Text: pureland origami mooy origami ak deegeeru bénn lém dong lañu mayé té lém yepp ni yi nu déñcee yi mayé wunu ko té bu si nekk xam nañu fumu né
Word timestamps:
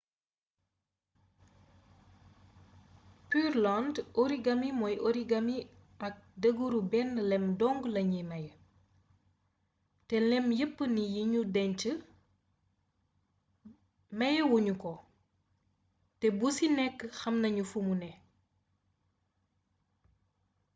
pureland 3.29 3.95
origami 4.23 4.69
mooy 4.79 4.95
origami 5.09 5.55
ak 6.07 6.15
deegeeru 6.41 6.79
bénn 6.91 7.11
lém 7.29 7.45
dong 7.59 7.81
lañu 7.93 8.21
mayé 8.29 8.51
té 10.07 10.15
lém 10.29 10.45
yepp 10.59 10.77
ni 10.95 11.03
yi 11.13 11.21
nu 11.31 11.39
déñcee 11.55 11.97
yi 11.99 12.07
mayé 14.19 14.41
wunu 14.51 14.73
ko 14.83 14.93
té 16.19 16.27
bu 16.37 16.47
si 16.57 16.65
nekk 16.77 16.97
xam 17.19 17.35
nañu 17.43 17.63
fumu 17.71 17.93
né 18.01 18.09